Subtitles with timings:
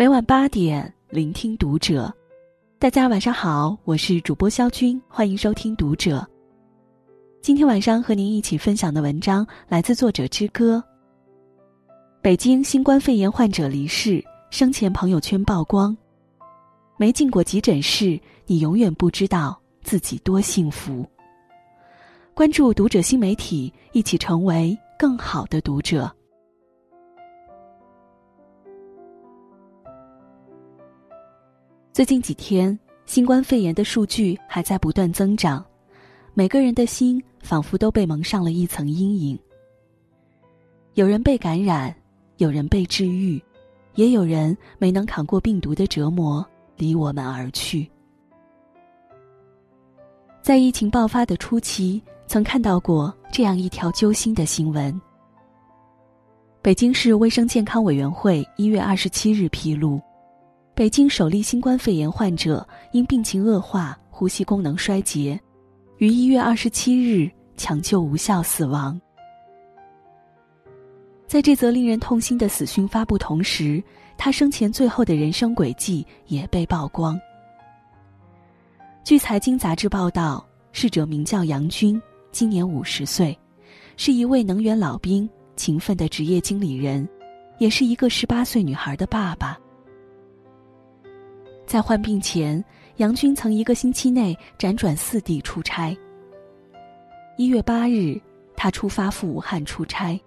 [0.00, 2.10] 每晚八点，聆听读者。
[2.78, 6.26] 大家晚上好，我是主播肖军，欢迎收听读者。
[7.42, 10.82] 今天晚上和您一起分享的文章来自作者之歌。
[12.22, 15.94] 北京新冠肺炎患者离世，生前朋友圈曝光。
[16.96, 21.06] 没进过急诊室，你永远不知道自己多幸福。
[22.32, 26.10] 关注读者新媒体，一起成为更好的读者。
[31.92, 35.64] 最近几天，新冠肺炎的数据还在不断增长，
[36.34, 39.36] 每个人的心仿佛都被蒙上了一层阴影。
[40.94, 41.92] 有人被感染，
[42.36, 43.42] 有人被治愈，
[43.96, 47.90] 也有人没能扛过病毒的折磨，离我们而去。
[50.40, 54.98] 在疫情爆发的初期，曾看到过这样一条揪心的新闻：
[56.62, 60.00] 北京市卫生健康委员会一月二十七日披露。
[60.80, 65.38] 北京首例新冠肺炎患者因病情恶化、呼吸功能衰竭，
[65.98, 68.98] 于一月二十七日抢救无效死亡。
[71.26, 73.84] 在这则令人痛心的死讯发布同时，
[74.16, 77.20] 他生前最后的人生轨迹也被曝光。
[79.04, 82.00] 据《财经》杂志报道，逝者名叫杨军，
[82.32, 83.38] 今年五十岁，
[83.98, 87.06] 是一位能源老兵，勤奋的职业经理人，
[87.58, 89.58] 也是一个十八岁女孩的爸爸。
[91.70, 92.64] 在患病前，
[92.96, 95.96] 杨军曾一个星期内辗转四地出差。
[97.36, 98.20] 一月八日，
[98.56, 100.18] 他出发赴武汉出差；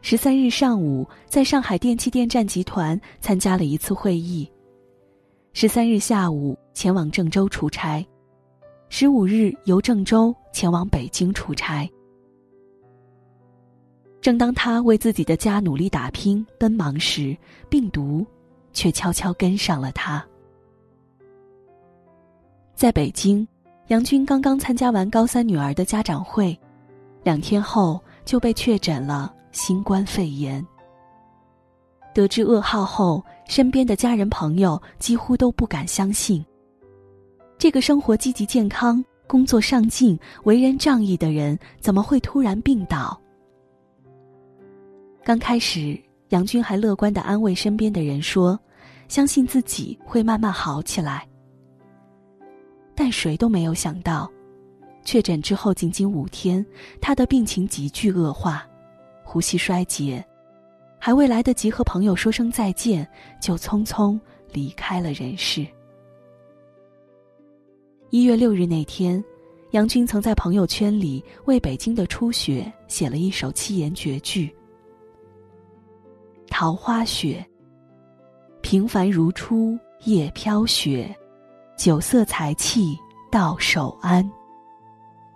[0.00, 4.50] 十三日上午，在上海电气电站集团参加了一次会议；
[5.52, 8.02] 十三日下午，前往郑州出差；
[8.88, 11.86] 十五日由郑州前往北京出差。
[14.22, 17.36] 正当他为自己的家努力打拼、奔忙时，
[17.68, 18.24] 病毒
[18.72, 20.26] 却悄悄跟上了他。
[22.74, 23.46] 在北京，
[23.86, 26.58] 杨军刚刚参加完高三女儿的家长会，
[27.22, 30.64] 两天后就被确诊了新冠肺炎。
[32.12, 36.44] 得知噩耗后，身边的家人朋友几乎都不敢相信。
[37.56, 43.18] 这个生活积极健康、工作上进、为人仗义的人，怎么会突然病倒？
[45.22, 45.98] 刚开始，
[46.30, 48.58] 杨军还乐观的安慰身边的人说
[49.08, 51.26] ：“相信自己会慢慢好起来。”
[52.94, 54.30] 但谁都没有想到，
[55.04, 56.64] 确诊之后仅仅五天，
[57.00, 58.66] 他的病情急剧恶化，
[59.24, 60.24] 呼吸衰竭，
[60.98, 63.06] 还未来得及和朋友说声再见，
[63.40, 64.18] 就匆匆
[64.52, 65.66] 离开了人世。
[68.10, 69.22] 一月六日那天，
[69.72, 74.54] 杨军曾在朋友圈里为北京的初雪写了一首七言绝句
[76.48, 77.44] ：“桃花雪，
[78.62, 81.12] 平凡如初夜飘雪。”
[81.76, 82.96] 酒色财气
[83.30, 84.28] 到手安，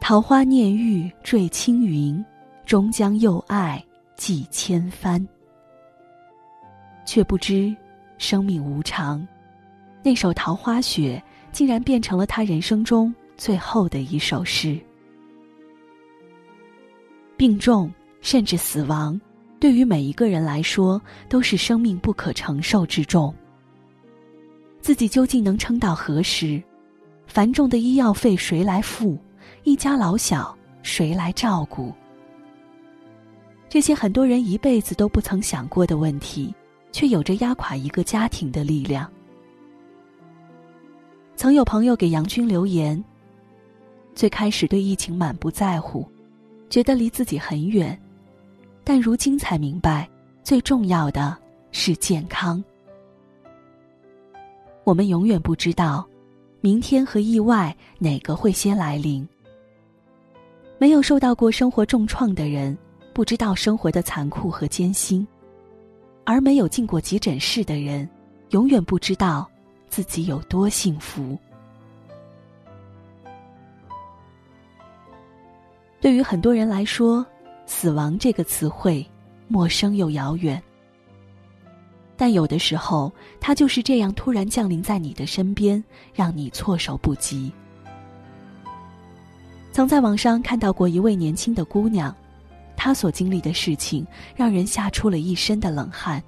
[0.00, 2.22] 桃花念玉坠青云，
[2.66, 3.82] 终将又爱
[4.16, 5.26] 寄千帆。
[7.06, 7.74] 却不知
[8.18, 9.26] 生命无常，
[10.02, 14.78] 那首《桃花雪》竟然变成了他人生中最后的一首诗。
[17.36, 19.18] 病重甚至死亡，
[19.58, 23.34] 对于每一个人来说都是生命不可承受之重。
[24.86, 26.62] 自己究竟能撑到何时？
[27.26, 29.18] 繁重的医药费谁来付？
[29.64, 31.92] 一家老小谁来照顾？
[33.68, 36.54] 这些很多人一辈子都不曾想过的问题，
[36.92, 39.10] 却有着压垮一个家庭的力量。
[41.34, 43.02] 曾有朋友给杨军留言：
[44.14, 46.08] 最开始对疫情满不在乎，
[46.70, 48.00] 觉得离自己很远，
[48.84, 50.08] 但如今才明白，
[50.44, 51.36] 最重要的
[51.72, 52.62] 是健康。
[54.86, 56.06] 我们永远不知道，
[56.60, 59.28] 明天和意外哪个会先来临。
[60.78, 62.78] 没有受到过生活重创的人，
[63.12, 65.26] 不知道生活的残酷和艰辛；
[66.22, 68.08] 而没有进过急诊室的人，
[68.50, 69.50] 永远不知道
[69.88, 71.36] 自己有多幸福。
[76.00, 77.26] 对于很多人来说，
[77.66, 79.04] 死亡这个词汇
[79.48, 80.62] 陌生又遥远。
[82.16, 85.82] 但有的时候，他就是这样突然降临在你的身边，
[86.14, 87.52] 让你措手不及。
[89.70, 92.14] 曾在网上看到过一位年轻的姑娘，
[92.74, 96.22] 她所经历的事情让人吓出了一身的冷汗。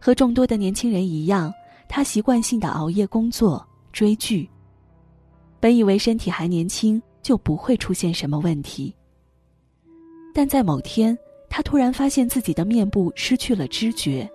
[0.00, 1.52] 和众多的年轻人一样，
[1.86, 4.48] 她习惯性的熬夜工作、追剧。
[5.60, 8.94] 本以为身体还年轻，就不会出现什么问题。
[10.34, 11.16] 但在某天。
[11.48, 14.28] 他突然发现自己的面部失去了知觉，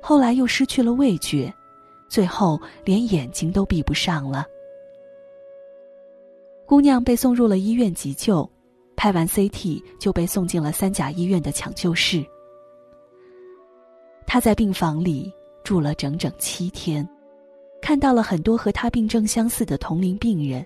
[0.00, 1.52] 后来又失去了味觉，
[2.08, 4.46] 最后连眼睛都闭不上了。
[6.66, 8.48] 姑娘被送入了医院急救，
[8.96, 12.24] 拍完 CT 就被送进了三甲医院的抢救室。
[14.26, 15.30] 她在病房里
[15.62, 17.06] 住了整整七天，
[17.82, 20.64] 看到了很多和她病症相似的同龄病人，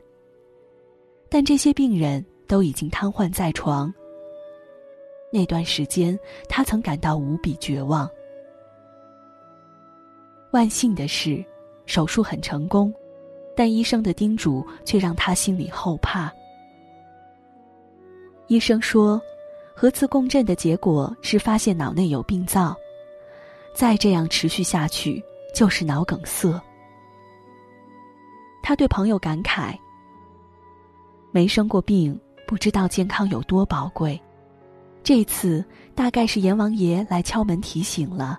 [1.29, 3.93] 但这些病人都已经瘫痪在床。
[5.31, 8.09] 那段时间，他曾感到无比绝望。
[10.53, 11.45] 万幸的是，
[11.85, 12.93] 手术很成功，
[13.55, 16.33] 但医生的叮嘱却让他心里后怕。
[18.47, 19.21] 医生说，
[19.75, 22.75] 核磁共振的结果是发现脑内有病灶，
[23.75, 25.23] 再这样持续下去
[25.55, 26.59] 就是脑梗塞。
[28.63, 29.77] 他对朋友感慨
[31.31, 34.19] ：“没生过病，不知道健康有多宝贵。
[35.09, 35.65] 这次
[35.95, 38.39] 大概是阎王爷来敲门提醒了。”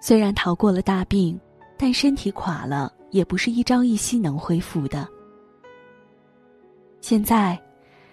[0.00, 1.38] 虽然逃过了大病，
[1.76, 5.06] 但身体垮了也不是一朝一夕能恢复的。
[7.02, 7.60] 现在，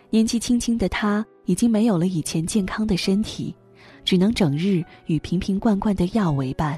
[0.10, 3.56] 年纪轻轻的他已经没有了以前健康的身体，
[4.04, 6.77] 只能整日与瓶瓶罐罐的药为伴。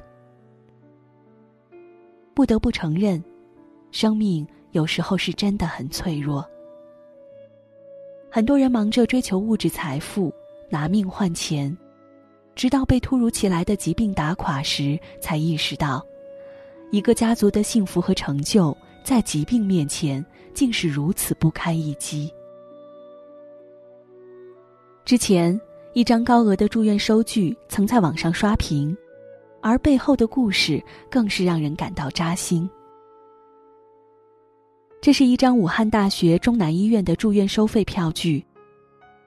[2.35, 3.19] 不得不承认，
[3.89, 6.47] 生命有时候是真的很脆弱。
[8.33, 10.33] 很多人忙着追求物质财富，
[10.69, 11.77] 拿命换钱。
[12.55, 16.01] 直到被突如其来的疾病打垮时，才意识到，
[16.91, 22.33] 一个家族的幸福和成就，在疾病面前竟是如此不堪一击。
[25.03, 25.59] 之前，
[25.91, 28.95] 一张高额的住院收据曾在网上刷屏，
[29.59, 32.69] 而背后的故事更是让人感到扎心。
[35.01, 38.45] 这是一张武汉大学中南医院的住院收费票据，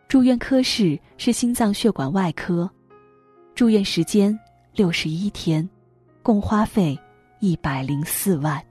[0.06, 2.70] 住院科室是心脏血管外科。
[3.56, 4.38] 住院时间
[4.72, 5.68] 六十一天，
[6.22, 6.96] 共花费
[7.40, 8.64] 一百零四万。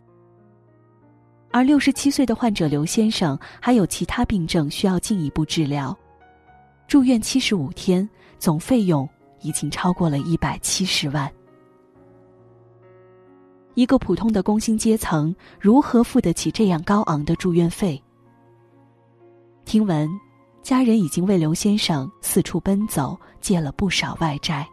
[1.51, 5.93] 而六十七岁的患者刘先生还有其他病症需要进一步治疗，
[6.87, 8.09] 住院七十五天，
[8.39, 9.07] 总费用
[9.41, 11.29] 已经超过了一百七十万。
[13.75, 18.01] 一个普通的工薪阶层如何付得起这样高昂的住院费？
[19.65, 20.09] 听闻，
[20.61, 24.67] 家人已经为刘先生四处奔走，借了不少外债。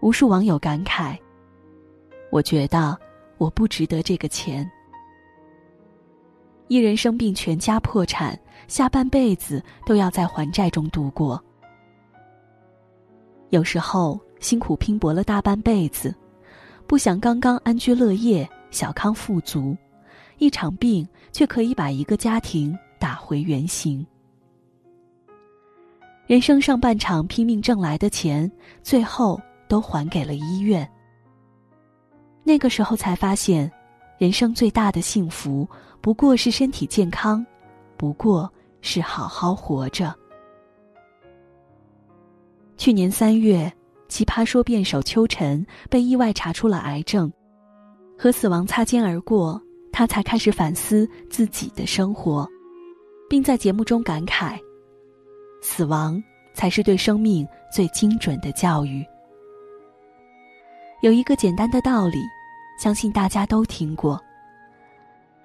[0.00, 1.18] 无数网友感慨
[2.30, 2.96] ：“我觉得
[3.36, 4.70] 我不值得这个钱。
[6.68, 8.38] 一人生病，全家破产，
[8.68, 11.42] 下半辈子都要在还债中度过。
[13.50, 16.14] 有时候辛苦拼搏了大半辈子，
[16.86, 19.76] 不想刚刚安居乐业、小康富足，
[20.38, 24.06] 一场病却可以把一个家庭打回原形。
[26.26, 28.50] 人生上半场拼命挣来的钱，
[28.82, 30.88] 最后……”都还给了医院。
[32.44, 33.68] 那个时候才发现，
[34.18, 35.66] 人生最大的幸福
[36.02, 37.44] 不过是身体健康，
[37.96, 38.48] 不过
[38.82, 40.14] 是好好活着。
[42.76, 43.72] 去年三月，
[44.14, 47.32] 奇葩说辩手邱晨被意外查出了癌症，
[48.16, 49.60] 和死亡擦肩而过，
[49.92, 52.48] 他才开始反思自己的生活，
[53.28, 54.56] 并在节目中感慨
[55.60, 56.22] ：“死亡
[56.54, 59.04] 才是对生命最精准的教育。”
[61.02, 62.20] 有一个简单的道理，
[62.78, 64.22] 相信大家都听过。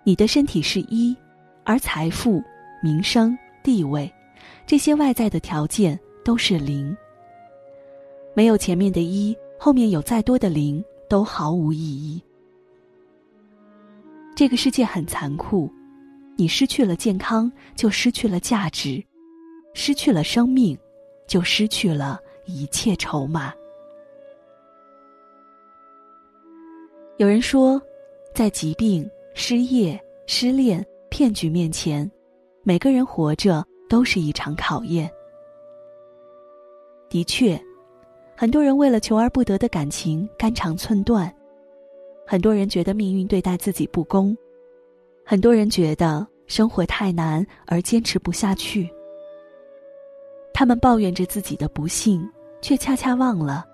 [0.04, 1.18] 你的身体是一，
[1.64, 2.40] 而财富、
[2.84, 4.14] 名声、地位，
[4.68, 6.96] 这些外在的条件都是零。
[8.40, 12.24] 没有前面的一，后面有再多的零都毫无意义。
[14.34, 15.70] 这个世界很残酷，
[16.38, 19.04] 你失去了健康，就失去了价值；
[19.74, 20.80] 失去了生命，
[21.28, 23.54] 就失去了一切筹码。
[27.18, 27.82] 有人说，
[28.34, 32.10] 在疾病、失业、失恋、骗局面前，
[32.64, 35.12] 每个人活着都是一场考验。
[37.10, 37.62] 的确，
[38.40, 41.30] 很多人为了求而不得的感情肝肠寸断，
[42.26, 44.34] 很多人觉得命运对待自己不公，
[45.26, 48.90] 很多人觉得生活太难而坚持不下去。
[50.54, 52.26] 他们抱怨着自己的不幸，
[52.62, 53.66] 却恰恰忘了，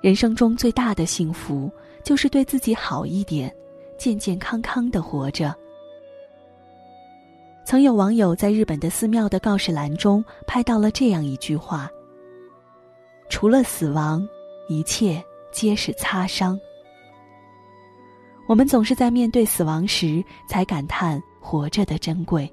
[0.00, 1.68] 人生中最大的幸福。
[2.04, 3.52] 就是对自己好一点，
[3.98, 5.52] 健健康康的活着。
[7.64, 11.90] 曾有网友在日本的寺庙的告示栏中拍到了这样一句话
[13.28, 14.26] ：“除了死亡，
[14.68, 16.58] 一切皆是擦伤。”
[18.48, 22.48] 我们总是在面对死亡时才感叹活着的珍贵，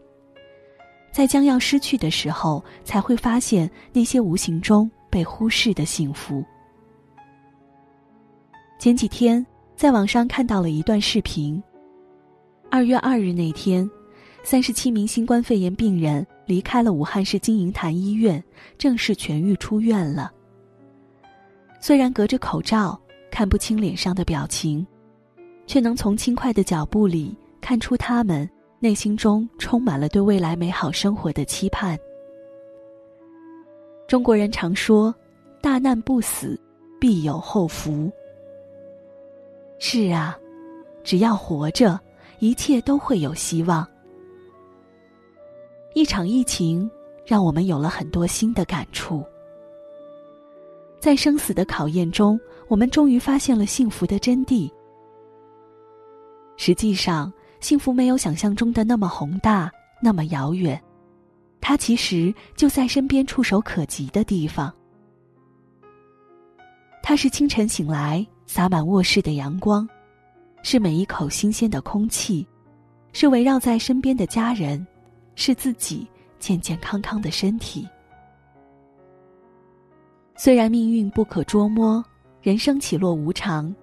[1.11, 6.43] 在将要失去的时候，才会发现那些无形中被忽视的幸福。
[8.79, 11.61] 前几天在网上看到了一段视频。
[12.71, 13.87] 二月二日那天，
[14.41, 18.43] 三十七名新冠肺炎病人离开了武汉市金银潭医院，
[18.79, 20.33] 正式痊愈出院了。
[21.85, 22.97] 虽然隔着口罩
[23.29, 24.87] 看不清脸上的表情，
[25.67, 28.49] 却能从轻快的脚步里看出他们
[28.79, 31.99] 内心中充满了对未来美好生活的期盼。
[34.07, 35.13] 中国人常说
[35.61, 36.57] ：“大难不死，
[37.01, 38.09] 必有后福。”
[39.77, 40.39] 是啊，
[41.03, 41.99] 只要活着，
[42.39, 43.85] 一切都会有希望。
[45.93, 46.89] 一场疫情
[47.25, 49.21] 让我们有了很多新的感触，
[51.03, 54.71] 在生死的考验中，我们终于发现了幸福的真谛。
[56.55, 57.29] 实际上，
[57.59, 59.69] 幸福没有想象中的那么宏大，
[60.01, 60.81] 那么遥远。
[61.59, 64.73] 它其实就在身边，触手可及的地方。
[67.01, 69.85] 它是清晨醒来洒满卧室的阳光，
[70.61, 72.47] 是每一口新鲜的空气，
[73.11, 74.87] 是围绕在身边的家人，
[75.35, 76.07] 是自己
[76.39, 77.85] 健健康康的身体。
[80.43, 82.03] 虽然命运不可捉摸，
[82.41, 83.73] 人生起落无常，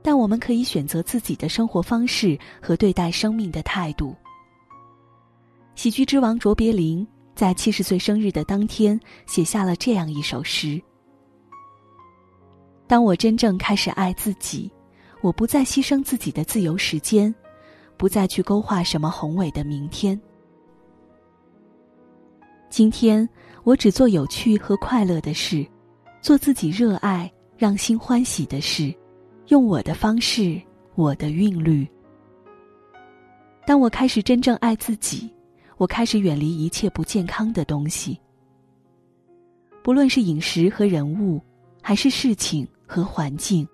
[0.00, 4.14] 但我们可以选择自己的生活方式和对待生命的态度。
[5.74, 7.04] 喜剧之王卓别林。
[7.34, 10.80] 在七十岁生日的当天，写下了这样一首诗
[12.86, 14.70] ：“当我真正开始爱自己，
[15.20, 17.34] 我不再牺牲自己的自由时间，
[17.96, 20.18] 不再去勾画什么宏伟的明天。
[22.70, 23.28] 今天，
[23.64, 25.66] 我只做有趣和快乐的事，
[26.24, 28.94] 做自己热爱、让心欢喜的事，
[29.48, 30.58] 用我的方式，
[30.94, 31.86] 我的韵律。
[33.66, 35.30] 当我开始真正爱自己。”
[35.76, 38.16] 我开始远离一切不健康的东西，
[39.82, 41.42] 不论是饮食和人物，
[41.82, 43.66] 还是事情和环境。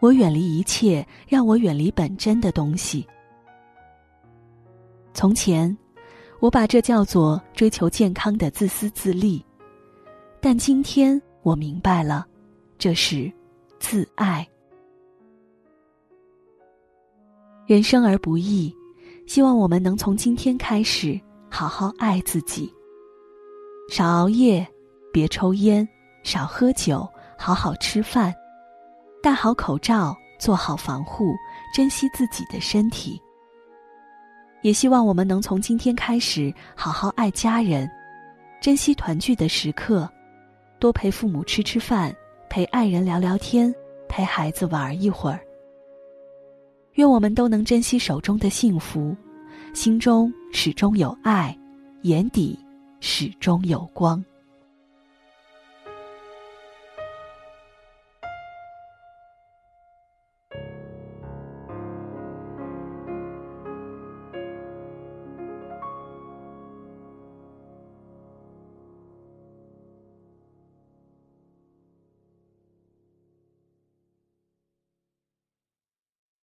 [0.00, 3.06] 我远离一切让我远离本真的东西。
[5.14, 5.74] 从前，
[6.40, 9.42] 我把这叫做追求健康的自私自利，
[10.40, 12.26] 但今天我明白了，
[12.76, 13.32] 这是
[13.78, 14.44] 自爱。
[17.68, 18.74] 人生而不易。
[19.28, 22.72] 希望我们能从今天开始好好爱自己，
[23.88, 24.66] 少熬夜，
[25.12, 25.88] 别抽烟，
[26.24, 28.34] 少喝酒，好好吃饭，
[29.22, 31.32] 戴好口罩，做好防护，
[31.72, 33.20] 珍惜自己的身体。
[34.62, 37.88] 也希望我们能从今天开始好好爱家人，
[38.60, 40.08] 珍惜团聚的时刻，
[40.78, 42.14] 多陪父母吃吃饭，
[42.48, 43.74] 陪爱人聊聊天，
[44.08, 45.40] 陪孩子玩一会儿。
[46.94, 49.16] 愿我们都能珍惜手中的幸福，
[49.74, 51.56] 心中始终有爱，
[52.02, 52.58] 眼底
[53.00, 54.24] 始终有光。